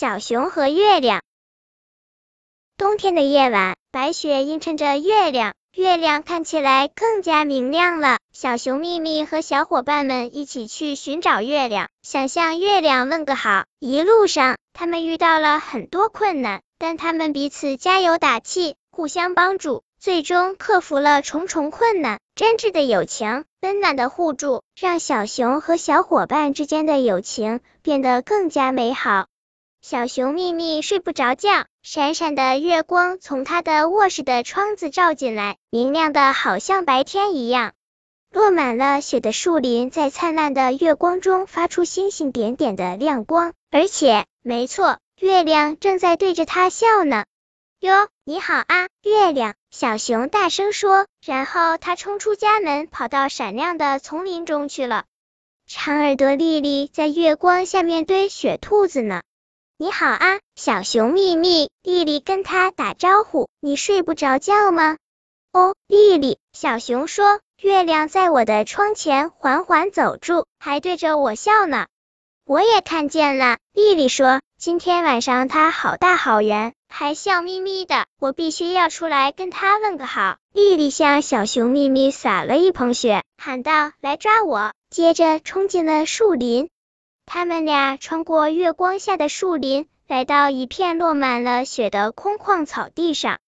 [0.00, 1.20] 小熊和月亮。
[2.78, 8.16] 冬天的夜晚，白雪映衬着月亮，月亮看起来更加明亮了。
[8.32, 13.64] 小熊秘密和小伙伴们一起去寻找月亮，想向月亮问个好。
[13.78, 22.20] 一路上，他们遇到了很多困难，但他们彼此加油打气，互相帮助，最终克服了重重困难。
[22.34, 29.26] 真挚的友情，温暖的互助，让小熊和小伙伴之间的友情变得更加美好。
[29.82, 37.72] 小熊秘密睡不着觉，闪闪的月光从他的卧室的窗子照进来，明亮的好像白天一样。
[38.30, 47.24] 落满了雪的树林在灿烂的月光中发出星星点点的亮光，而且，没错，月亮正在对着他笑呢。
[47.80, 49.54] 哟，你好啊，月亮！
[49.70, 55.06] 小熊大声说，然后他冲出家门，跑到闪亮的丛林中去了。
[55.66, 59.22] 长耳朵丽丽在月光下面堆雪兔子呢。
[59.82, 61.70] 你好啊，小熊秘密！
[61.82, 63.48] 丽丽跟他打招呼。
[63.60, 64.98] 你睡不着觉吗？
[65.54, 71.86] 哦，丽丽，小熊说，月亮在我的窗前缓缓走住，还对着我笑呢。
[72.44, 78.04] 我也看见了，丽丽说，今天晚上它好大好圆，还笑眯眯的。
[78.20, 80.36] 我必须要出来跟它问个好。
[80.52, 86.68] 丽丽向小熊秘密撒了一捧雪，喊道：“来抓我！”接着冲进了树林。
[87.32, 93.38] 他们俩穿过月光下的树林，来到一片落满了雪的空旷草地上。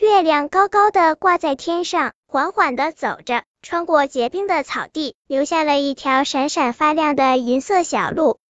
[0.00, 8.40] 月亮高高的挂在天上，缓缓的走着，穿过结冰的草地，留下了一条闪闪发亮的银色小路。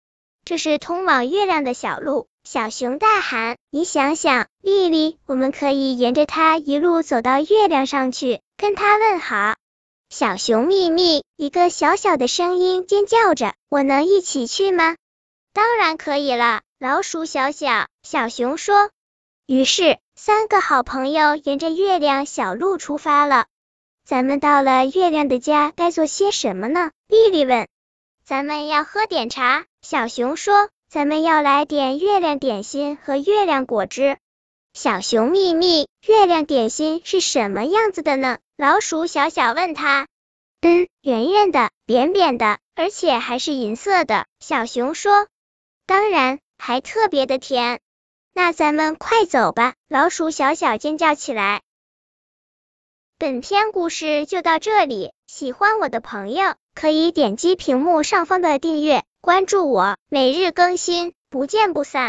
[0.47, 2.29] 这是通往月亮的小路。
[2.45, 9.57] 小熊大喊：“你想想，丽丽，我们可以沿着它一路走到月亮上去，跟它问好。”
[10.13, 14.97] 小熊秘密，一个小小的声音尖叫着：“我能一起去吗
[15.55, 18.91] ？”“当然可以了。”老鼠小小，小熊说。
[19.47, 23.47] 于是，三个好朋友沿着月亮小路出发了。
[24.05, 26.91] 咱们到了月亮的家，该做些什么呢？
[27.07, 27.69] 丽丽问。
[28.25, 30.71] 咱们要喝点茶，小熊说。
[30.89, 34.19] 咱们要来点月亮点心和月亮果汁。
[34.73, 38.39] 小熊秘密，月亮点心是什么样子的呢？
[38.61, 40.07] 老鼠小小问他。
[40.61, 44.27] 嗯，圆圆的，扁扁的，而且还是银色的。
[44.39, 45.29] 小熊说。
[45.87, 47.81] 当然，还特别的甜。
[48.35, 49.73] 那咱们快走吧！
[49.89, 51.63] 老鼠小小尖叫起来。
[53.17, 62.09] 本篇故事就到这里，喜欢我的朋友可以点击屏幕上方的订阅，关注我，每日更新，不见不散。